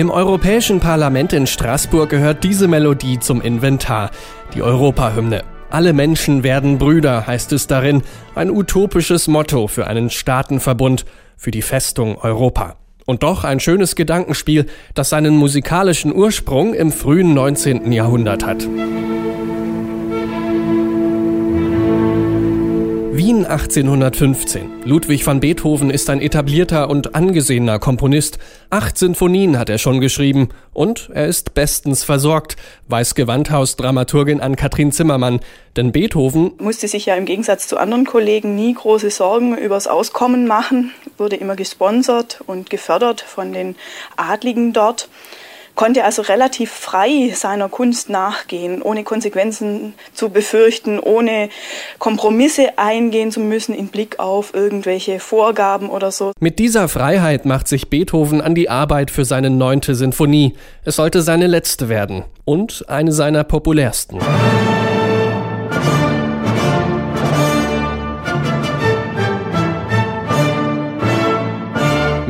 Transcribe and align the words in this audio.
Im 0.00 0.10
Europäischen 0.10 0.80
Parlament 0.80 1.34
in 1.34 1.46
Straßburg 1.46 2.08
gehört 2.08 2.42
diese 2.42 2.68
Melodie 2.68 3.18
zum 3.18 3.42
Inventar, 3.42 4.10
die 4.54 4.62
Europahymne. 4.62 5.42
Alle 5.68 5.92
Menschen 5.92 6.42
werden 6.42 6.78
Brüder, 6.78 7.26
heißt 7.26 7.52
es 7.52 7.66
darin, 7.66 8.02
ein 8.34 8.50
utopisches 8.50 9.28
Motto 9.28 9.66
für 9.66 9.88
einen 9.88 10.08
Staatenverbund, 10.08 11.04
für 11.36 11.50
die 11.50 11.60
Festung 11.60 12.16
Europa. 12.16 12.76
Und 13.04 13.22
doch 13.22 13.44
ein 13.44 13.60
schönes 13.60 13.94
Gedankenspiel, 13.94 14.64
das 14.94 15.10
seinen 15.10 15.36
musikalischen 15.36 16.14
Ursprung 16.14 16.72
im 16.72 16.92
frühen 16.92 17.34
19. 17.34 17.92
Jahrhundert 17.92 18.46
hat. 18.46 18.66
Wien 23.20 23.44
1815. 23.44 24.84
Ludwig 24.86 25.26
van 25.26 25.40
Beethoven 25.40 25.90
ist 25.90 26.08
ein 26.08 26.22
etablierter 26.22 26.88
und 26.88 27.14
angesehener 27.14 27.78
Komponist. 27.78 28.38
Acht 28.70 28.96
Sinfonien 28.96 29.58
hat 29.58 29.68
er 29.68 29.76
schon 29.76 30.00
geschrieben 30.00 30.48
und 30.72 31.10
er 31.12 31.26
ist 31.26 31.52
bestens 31.52 32.02
versorgt, 32.02 32.56
weiß 32.88 33.14
Gewandhaus-Dramaturgin 33.14 34.40
Ann-Kathrin 34.40 34.90
Zimmermann. 34.90 35.40
Denn 35.76 35.92
Beethoven 35.92 36.52
musste 36.60 36.88
sich 36.88 37.04
ja 37.04 37.14
im 37.14 37.26
Gegensatz 37.26 37.68
zu 37.68 37.76
anderen 37.76 38.06
Kollegen 38.06 38.54
nie 38.54 38.72
große 38.72 39.10
Sorgen 39.10 39.54
übers 39.54 39.86
Auskommen 39.86 40.46
machen, 40.46 40.92
wurde 41.18 41.36
immer 41.36 41.56
gesponsert 41.56 42.40
und 42.46 42.70
gefördert 42.70 43.20
von 43.20 43.52
den 43.52 43.76
Adligen 44.16 44.72
dort 44.72 45.10
konnte 45.74 46.04
also 46.04 46.22
relativ 46.22 46.70
frei 46.70 47.32
seiner 47.34 47.68
Kunst 47.68 48.10
nachgehen, 48.10 48.82
ohne 48.82 49.04
Konsequenzen 49.04 49.94
zu 50.12 50.30
befürchten, 50.30 50.98
ohne 50.98 51.48
Kompromisse 51.98 52.78
eingehen 52.78 53.32
zu 53.32 53.40
müssen 53.40 53.74
in 53.74 53.88
Blick 53.88 54.18
auf 54.18 54.54
irgendwelche 54.54 55.20
Vorgaben 55.20 55.88
oder 55.90 56.10
so. 56.10 56.32
Mit 56.40 56.58
dieser 56.58 56.88
Freiheit 56.88 57.44
macht 57.44 57.68
sich 57.68 57.90
Beethoven 57.90 58.40
an 58.40 58.54
die 58.54 58.68
Arbeit 58.68 59.10
für 59.10 59.24
seine 59.24 59.50
neunte 59.50 59.94
Sinfonie. 59.94 60.54
Es 60.84 60.96
sollte 60.96 61.22
seine 61.22 61.46
letzte 61.46 61.88
werden 61.88 62.24
und 62.44 62.84
eine 62.88 63.12
seiner 63.12 63.44
populärsten. 63.44 64.18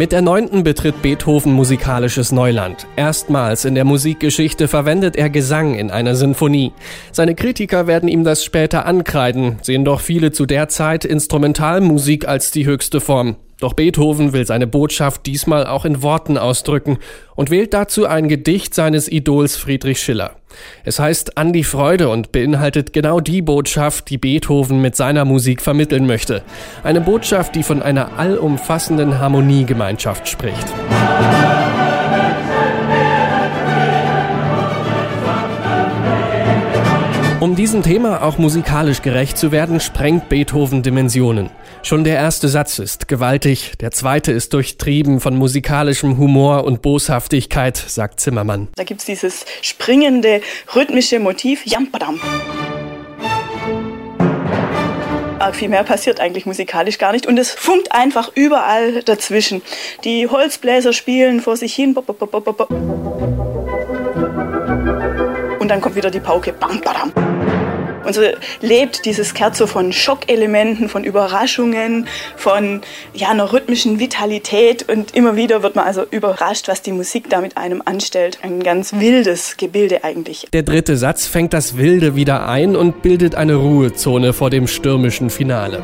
Mit 0.01 0.13
der 0.13 0.23
neunten 0.23 0.65
betritt 0.65 1.03
Beethoven 1.03 1.53
musikalisches 1.53 2.33
Neuland. 2.33 2.87
Erstmals 2.97 3.67
in 3.67 3.75
der 3.75 3.85
Musikgeschichte 3.85 4.67
verwendet 4.67 5.15
er 5.15 5.29
Gesang 5.29 5.75
in 5.75 5.91
einer 5.91 6.15
Sinfonie. 6.15 6.73
Seine 7.13 7.35
Kritiker 7.35 7.87
werden 7.87 8.09
ihm 8.09 8.25
das 8.25 8.43
später 8.43 8.87
ankreiden, 8.87 9.59
sehen 9.61 9.85
doch 9.85 10.01
viele 10.01 10.33
zu 10.33 10.47
der 10.47 10.69
Zeit 10.69 11.05
Instrumentalmusik 11.05 12.27
als 12.27 12.51
die 12.51 12.65
höchste 12.65 13.03
Form. 13.03 13.37
Doch 13.59 13.75
Beethoven 13.75 14.33
will 14.33 14.47
seine 14.47 14.67
Botschaft 14.67 15.27
diesmal 15.27 15.67
auch 15.67 15.85
in 15.85 16.03
Worten 16.03 16.39
ausdrücken 16.39 16.97
und 17.37 17.51
wählt 17.51 17.75
dazu 17.75 18.07
ein 18.07 18.31
Gedicht 18.31 18.75
seines 18.75 19.07
Idols 19.07 19.57
Friedrich 19.57 20.01
Schiller. 20.01 20.40
Es 20.85 20.99
heißt 20.99 21.37
An 21.37 21.53
die 21.53 21.65
Freude 21.65 22.09
und 22.09 22.33
beinhaltet 22.33 22.93
genau 22.93 23.21
die 23.21 23.43
Botschaft, 23.43 24.11
die 24.11 24.19
Beethoven 24.19 24.81
mit 24.81 24.97
seiner 24.97 25.25
Musik 25.25 25.63
vermitteln 25.63 26.07
möchte. 26.07 26.43
Eine 26.83 27.01
Botschaft, 27.01 27.55
die 27.55 27.63
von 27.63 27.83
einer 27.83 28.19
allumfassenden 28.19 29.19
Harmoniegemeinschaft 29.19 30.29
spricht. 30.29 30.67
Um 37.41 37.57
diesem 37.57 37.83
Thema 37.83 38.23
auch 38.23 38.37
musikalisch 38.37 39.01
gerecht 39.01 39.39
zu 39.39 39.51
werden, 39.51 39.81
sprengt 39.81 40.29
Beethoven 40.29 40.83
Dimensionen. 40.83 41.49
Schon 41.83 42.05
der 42.05 42.17
erste 42.17 42.49
Satz 42.49 42.79
ist 42.79 43.09
gewaltig, 43.09 43.73
der 43.81 43.93
zweite 43.93 44.31
ist 44.31 44.53
durchtrieben 44.53 45.21
von 45.21 45.37
musikalischem 45.37 46.19
Humor 46.19 46.65
und 46.65 46.83
Boshaftigkeit, 46.83 47.79
sagt 47.79 48.21
Zimmermann. 48.21 48.69
Da 48.75 48.85
gibt's 48.85 49.07
dieses 49.07 49.47
springende, 49.63 50.43
rhythmische 50.75 51.19
Motiv, 51.19 51.63
Jampadam. 51.65 52.21
Viel 55.53 55.71
mehr 55.71 55.85
passiert 55.85 56.21
eigentlich 56.21 56.45
musikalisch 56.45 56.99
gar 56.99 57.13
nicht 57.13 57.27
und 57.27 57.39
es 57.39 57.51
funkt 57.51 57.93
einfach 57.93 58.31
überall 58.35 59.03
dazwischen. 59.03 59.63
Die 60.05 60.29
Holzbläser 60.29 60.93
spielen 60.93 61.41
vor 61.41 61.57
sich 61.57 61.75
hin. 61.75 61.97
Und 61.97 63.50
dann 65.71 65.81
kommt 65.81 65.95
wieder 65.95 66.11
die 66.11 66.21
Pauke. 66.21 66.53
Bam, 66.53 66.81
badam. 66.81 67.13
Und 68.05 68.15
so 68.15 68.23
lebt 68.61 69.05
dieses 69.05 69.29
Scherzo 69.29 69.67
von 69.67 69.93
Schockelementen, 69.93 70.89
von 70.89 71.05
Überraschungen, 71.05 72.09
von 72.35 72.81
ja, 73.13 73.29
einer 73.29 73.53
rhythmischen 73.53 74.01
Vitalität 74.01 74.89
und 74.89 75.15
immer 75.15 75.37
wieder 75.37 75.63
wird 75.63 75.77
man 75.77 75.87
also 75.87 76.05
überrascht, 76.11 76.67
was 76.67 76.83
die 76.83 76.93
Musik 76.93 77.29
da 77.31 77.41
mit 77.41 77.57
einem 77.57 77.83
anstellt. 77.85 78.39
Ein 78.43 78.63
ganz 78.63 78.95
wildes 78.95 79.59
Gebilde 79.59 80.03
eigentlich. 80.03 80.49
Der 80.53 80.63
dritte 80.63 80.97
Satz 80.97 81.27
fängt 81.27 81.53
das 81.53 81.77
Wilde 81.77 82.17
wieder 82.17 82.49
ein 82.49 82.75
und 82.75 83.03
bildet 83.03 83.35
eine 83.35 83.55
Ruhezone 83.55 84.33
vor 84.33 84.51
dem 84.51 84.67
stürmischen 84.67 85.31
Finale. 85.31 85.83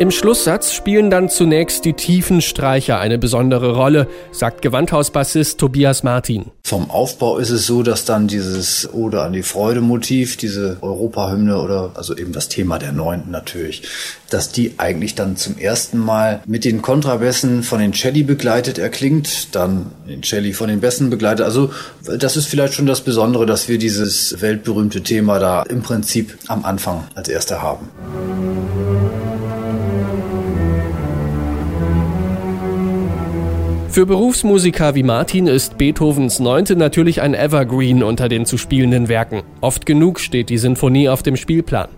Im 0.00 0.10
Schlusssatz 0.10 0.72
spielen 0.72 1.10
dann 1.10 1.28
zunächst 1.28 1.84
die 1.84 1.92
tiefen 1.92 2.40
Streicher 2.40 2.98
eine 2.98 3.18
besondere 3.18 3.74
Rolle, 3.74 4.08
sagt 4.32 4.62
Gewandhausbassist 4.62 5.58
Tobias 5.58 6.04
Martin. 6.04 6.46
Vom 6.64 6.90
Aufbau 6.90 7.36
ist 7.36 7.50
es 7.50 7.66
so, 7.66 7.82
dass 7.82 8.06
dann 8.06 8.26
dieses 8.26 8.88
Ode 8.94 9.20
an 9.20 9.34
die 9.34 9.42
Freude 9.42 9.82
Motiv, 9.82 10.38
diese 10.38 10.78
Europahymne 10.80 11.60
oder 11.60 11.90
also 11.96 12.16
eben 12.16 12.32
das 12.32 12.48
Thema 12.48 12.78
der 12.78 12.92
Neunten 12.92 13.30
natürlich, 13.30 13.82
dass 14.30 14.50
die 14.50 14.72
eigentlich 14.78 15.16
dann 15.16 15.36
zum 15.36 15.58
ersten 15.58 15.98
Mal 15.98 16.40
mit 16.46 16.64
den 16.64 16.80
Kontrabässen 16.80 17.62
von 17.62 17.78
den 17.78 17.92
Celli 17.92 18.22
begleitet 18.22 18.78
erklingt, 18.78 19.54
dann 19.54 19.92
den 20.08 20.22
Celli 20.22 20.54
von 20.54 20.68
den 20.68 20.80
Bässen 20.80 21.10
begleitet. 21.10 21.44
Also 21.44 21.72
das 22.06 22.38
ist 22.38 22.46
vielleicht 22.46 22.72
schon 22.72 22.86
das 22.86 23.02
Besondere, 23.02 23.44
dass 23.44 23.68
wir 23.68 23.76
dieses 23.76 24.40
weltberühmte 24.40 25.02
Thema 25.02 25.38
da 25.38 25.62
im 25.62 25.82
Prinzip 25.82 26.38
am 26.46 26.64
Anfang 26.64 27.04
als 27.14 27.28
erster 27.28 27.60
haben. 27.60 27.90
Für 33.90 34.06
Berufsmusiker 34.06 34.94
wie 34.94 35.02
Martin 35.02 35.48
ist 35.48 35.76
Beethovens 35.76 36.38
Neunte 36.38 36.76
natürlich 36.76 37.22
ein 37.22 37.34
Evergreen 37.34 38.04
unter 38.04 38.28
den 38.28 38.46
zu 38.46 38.56
spielenden 38.56 39.08
Werken. 39.08 39.42
Oft 39.60 39.84
genug 39.84 40.20
steht 40.20 40.48
die 40.48 40.58
Sinfonie 40.58 41.08
auf 41.08 41.24
dem 41.24 41.34
Spielplan. 41.34 41.88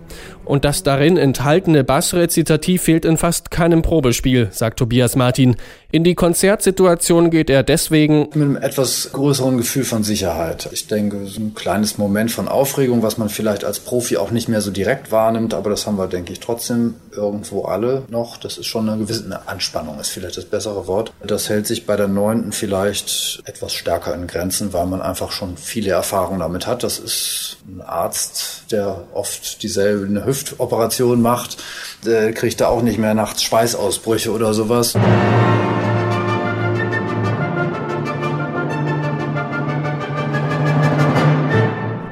Und 0.45 0.65
das 0.65 0.83
darin 0.83 1.17
enthaltene 1.17 1.83
Bassrezitativ 1.83 2.83
fehlt 2.83 3.05
in 3.05 3.17
fast 3.17 3.49
keinem 3.51 3.81
Probespiel, 3.81 4.49
sagt 4.51 4.79
Tobias 4.79 5.15
Martin. 5.15 5.55
In 5.91 6.03
die 6.03 6.15
Konzertsituation 6.15 7.29
geht 7.29 7.49
er 7.51 7.61
deswegen 7.61 8.21
mit 8.21 8.33
einem 8.33 8.55
etwas 8.57 9.11
größeren 9.13 9.57
Gefühl 9.57 9.83
von 9.83 10.03
Sicherheit. 10.03 10.67
Ich 10.71 10.87
denke, 10.87 11.27
so 11.27 11.39
ein 11.39 11.53
kleines 11.53 11.97
Moment 11.97 12.31
von 12.31 12.47
Aufregung, 12.47 13.03
was 13.03 13.17
man 13.17 13.29
vielleicht 13.29 13.63
als 13.63 13.79
Profi 13.79 14.17
auch 14.17 14.31
nicht 14.31 14.49
mehr 14.49 14.61
so 14.61 14.71
direkt 14.71 15.11
wahrnimmt, 15.11 15.53
aber 15.53 15.69
das 15.69 15.85
haben 15.85 15.97
wir, 15.97 16.07
denke 16.07 16.33
ich, 16.33 16.39
trotzdem 16.39 16.95
irgendwo 17.15 17.65
alle 17.65 18.03
noch. 18.09 18.37
Das 18.37 18.57
ist 18.57 18.65
schon 18.65 18.89
eine 18.89 18.97
gewisse 18.97 19.23
eine 19.25 19.47
Anspannung, 19.47 19.99
ist 19.99 20.09
vielleicht 20.09 20.37
das 20.37 20.45
bessere 20.45 20.87
Wort. 20.87 21.13
Das 21.25 21.49
hält 21.49 21.67
sich 21.67 21.85
bei 21.85 21.95
der 21.95 22.07
neunten 22.07 22.51
vielleicht 22.51 23.43
etwas 23.45 23.73
stärker 23.73 24.13
in 24.15 24.27
Grenzen, 24.27 24.73
weil 24.73 24.87
man 24.87 25.01
einfach 25.01 25.31
schon 25.31 25.57
viele 25.57 25.91
Erfahrungen 25.91 26.39
damit 26.39 26.67
hat. 26.67 26.83
Das 26.83 26.99
ist 26.99 27.57
ein 27.67 27.81
Arzt, 27.81 28.71
der 28.71 29.03
oft 29.13 29.61
dieselbe 29.63 30.02
eine 30.05 30.25
Hüftoperation 30.25 31.21
macht, 31.21 31.57
äh, 32.05 32.31
kriegt 32.31 32.61
er 32.61 32.69
auch 32.69 32.81
nicht 32.81 32.99
mehr 32.99 33.13
nachts 33.13 33.43
Schweißausbrüche 33.43 34.31
oder 34.31 34.53
sowas. 34.53 34.95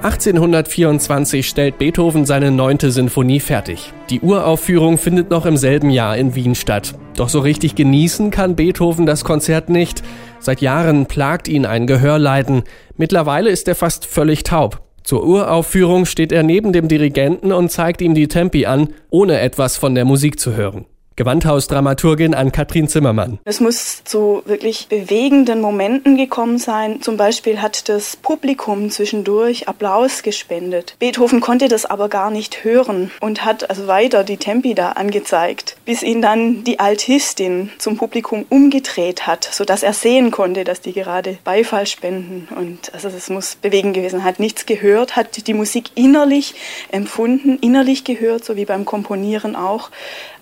1824 0.03 1.47
stellt 1.47 1.77
Beethoven 1.77 2.25
seine 2.25 2.51
neunte 2.51 2.91
Sinfonie 2.91 3.39
fertig. 3.39 3.93
Die 4.09 4.19
Uraufführung 4.19 4.97
findet 4.97 5.29
noch 5.29 5.45
im 5.45 5.57
selben 5.57 5.89
Jahr 5.89 6.17
in 6.17 6.35
Wien 6.35 6.55
statt. 6.55 6.95
Doch 7.15 7.29
so 7.29 7.39
richtig 7.39 7.75
genießen 7.75 8.29
kann 8.29 8.55
Beethoven 8.55 9.05
das 9.05 9.23
Konzert 9.23 9.69
nicht. 9.69 10.03
Seit 10.39 10.61
Jahren 10.61 11.05
plagt 11.05 11.47
ihn 11.47 11.65
ein 11.65 11.87
Gehörleiden. 11.87 12.63
Mittlerweile 12.97 13.49
ist 13.49 13.67
er 13.67 13.75
fast 13.75 14.05
völlig 14.05 14.43
taub. 14.43 14.90
Zur 15.03 15.23
Uraufführung 15.23 16.05
steht 16.05 16.31
er 16.31 16.43
neben 16.43 16.73
dem 16.73 16.87
Dirigenten 16.87 17.51
und 17.51 17.71
zeigt 17.71 18.01
ihm 18.01 18.13
die 18.13 18.27
Tempi 18.27 18.65
an, 18.65 18.89
ohne 19.09 19.39
etwas 19.39 19.77
von 19.77 19.95
der 19.95 20.05
Musik 20.05 20.39
zu 20.39 20.55
hören. 20.55 20.85
Gewandhaus-Dramaturgin 21.17 22.33
an 22.33 22.51
Katrin 22.51 22.87
Zimmermann. 22.87 23.37
Es 23.43 23.59
muss 23.59 24.03
zu 24.05 24.41
wirklich 24.45 24.87
bewegenden 24.87 25.59
Momenten 25.59 26.15
gekommen 26.15 26.57
sein. 26.57 27.01
Zum 27.01 27.17
Beispiel 27.17 27.61
hat 27.61 27.89
das 27.89 28.15
Publikum 28.15 28.89
zwischendurch 28.89 29.67
Applaus 29.67 30.23
gespendet. 30.23 30.95
Beethoven 30.99 31.41
konnte 31.41 31.67
das 31.67 31.85
aber 31.85 32.07
gar 32.07 32.31
nicht 32.31 32.63
hören 32.63 33.11
und 33.19 33.43
hat 33.43 33.69
also 33.69 33.87
weiter 33.87 34.23
die 34.23 34.37
Tempi 34.37 34.73
da 34.73 34.93
angezeigt, 34.93 35.75
bis 35.85 36.03
ihn 36.03 36.21
dann 36.21 36.63
die 36.63 36.79
Altistin 36.79 37.69
zum 37.77 37.97
Publikum 37.97 38.45
umgedreht 38.49 39.25
hat, 39.27 39.43
sodass 39.43 39.83
er 39.83 39.93
sehen 39.93 40.31
konnte, 40.31 40.63
dass 40.63 40.81
die 40.81 40.93
gerade 40.93 41.37
Beifall 41.43 41.87
spenden. 41.87 42.47
Und 42.55 42.93
also 42.93 43.09
das 43.09 43.29
muss 43.29 43.55
bewegend 43.55 43.95
gewesen. 43.95 44.23
Hat 44.23 44.39
nichts 44.39 44.65
gehört, 44.65 45.15
hat 45.15 45.47
die 45.47 45.53
Musik 45.53 45.91
innerlich 45.95 46.53
empfunden, 46.91 47.57
innerlich 47.59 48.03
gehört, 48.03 48.45
so 48.45 48.55
wie 48.55 48.65
beim 48.65 48.85
Komponieren 48.85 49.55
auch. 49.55 49.89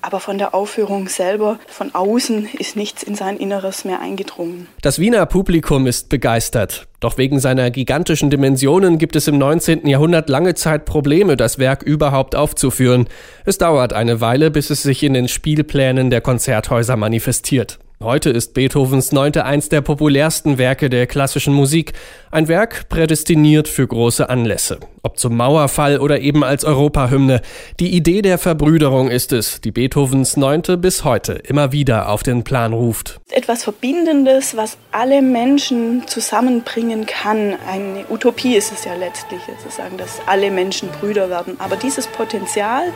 Aber 0.02 0.20
von 0.20 0.38
der 0.38 0.54
Aufführung 0.54 1.08
selber, 1.08 1.60
von 1.68 1.94
außen, 1.94 2.50
ist 2.58 2.76
nichts 2.76 3.04
in 3.04 3.16
sein 3.16 3.38
Inneres 3.38 3.86
mehr 3.86 4.00
eingedrungen. 4.00 4.68
Das 4.82 5.00
Wiener 5.00 5.26
Publikum 5.26 5.88
ist 5.88 6.10
begeistert. 6.10 6.89
Doch 7.00 7.18
wegen 7.18 7.40
seiner 7.40 7.72
gigantischen 7.72 8.30
Dimensionen 8.30 8.98
gibt 8.98 9.16
es 9.16 9.28
im 9.28 9.38
19. 9.38 9.88
Jahrhundert 9.88 10.28
lange 10.30 10.54
Zeit 10.56 10.86
Probleme, 10.86 11.38
das 11.38 11.58
Werk 11.58 11.82
überhaupt 11.82 12.36
aufzuführen. 12.36 13.08
Es 13.46 13.58
dauert 13.58 13.94
eine 13.94 14.20
Weile, 14.20 14.52
bis 14.52 14.70
es 14.70 14.84
sich 14.84 15.04
in 15.04 15.14
den 15.14 15.30
Spielplänen 15.30 16.10
der 16.10 16.22
Konzerthäuser 16.22 16.98
manifestiert. 16.98 17.80
Heute 18.02 18.30
ist 18.30 18.54
Beethovens 18.54 19.12
Neunte 19.12 19.44
eins 19.44 19.68
der 19.68 19.82
populärsten 19.82 20.58
Werke 20.58 20.90
der 20.90 21.06
klassischen 21.06 21.54
Musik. 21.54 21.92
Ein 22.32 22.48
Werk 22.48 22.88
prädestiniert 22.88 23.68
für 23.68 23.86
große 23.86 24.30
Anlässe. 24.30 24.80
Ob 25.04 25.20
zum 25.20 25.36
Mauerfall 25.36 26.00
oder 26.00 26.22
eben 26.22 26.46
als 26.46 26.64
Europahymne. 26.64 27.42
Die 27.82 27.90
Idee 27.90 28.22
der 28.22 28.38
Verbrüderung 28.38 29.12
ist 29.12 29.34
es, 29.34 29.60
die 29.60 29.72
Beethovens 29.72 30.38
Neunte 30.38 30.78
bis 30.78 31.04
heute 31.04 31.34
immer 31.34 31.74
wieder 31.74 32.08
auf 32.08 32.24
den 32.24 32.46
Plan 32.46 32.72
ruft. 32.72 33.20
Etwas 33.32 33.66
Verbindendes, 33.66 34.56
was 34.56 34.78
alle 34.94 35.22
Menschen 35.22 36.08
zusammenbringen 36.08 37.06
kann. 37.06 37.56
Eine 37.68 38.06
Utopie 38.10 38.56
ist 38.56 38.72
es 38.72 38.86
ja 38.86 38.94
letztlich, 38.94 39.42
sozusagen, 39.62 39.98
dass 39.98 40.22
alle 40.26 40.52
Menschen 40.52 40.88
Brüder 41.02 41.30
werden. 41.30 41.60
Aber 41.60 41.76
dieses 41.76 42.08
Potenzial, 42.08 42.94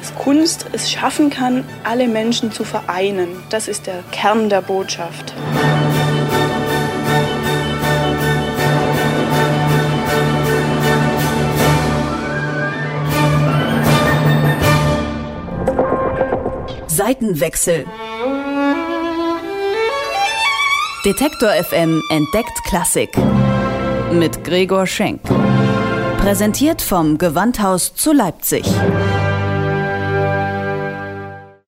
dass 0.00 0.14
Kunst 0.14 0.64
es 0.72 0.90
schaffen 0.90 1.28
kann, 1.28 1.62
alle 1.84 2.08
Menschen 2.08 2.52
zu 2.52 2.64
vereinen, 2.64 3.28
das 3.50 3.68
ist 3.68 3.86
der 3.86 4.02
Kern 4.12 4.48
der 4.48 4.62
Botschaft. 4.62 5.34
Seitenwechsel. 16.86 17.84
Detektor 21.04 21.50
FM 21.50 22.02
entdeckt 22.10 22.64
Klassik. 22.64 23.10
Mit 24.12 24.44
Gregor 24.44 24.86
Schenk. 24.86 25.20
Präsentiert 26.18 26.82
vom 26.82 27.16
Gewandhaus 27.16 27.94
zu 27.94 28.12
Leipzig. 28.12 28.64